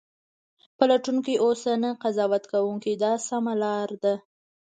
[0.77, 4.13] پلټونکی اوسه نه قضاوت کوونکی دا سمه لار ده.